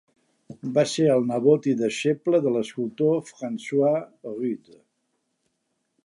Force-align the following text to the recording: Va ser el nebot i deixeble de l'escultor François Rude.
Va 0.75 0.83
ser 0.91 1.03
el 1.15 1.25
nebot 1.31 1.67
i 1.73 1.73
deixeble 1.81 2.39
de 2.45 2.53
l'escultor 2.55 3.21
François 3.27 3.93
Rude. 4.33 4.79